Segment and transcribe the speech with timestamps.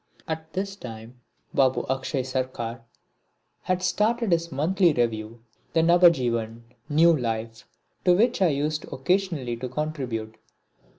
[0.27, 1.19] At this time
[1.53, 2.81] Babu Akshay Sarkar
[3.61, 5.43] had started his monthly review,
[5.73, 7.67] the Nabajiban, New Life,
[8.05, 10.37] to which I used occasionally to contribute.